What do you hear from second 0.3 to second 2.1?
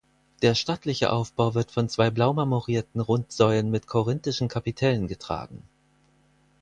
Der stattliche Aufbau wird von zwei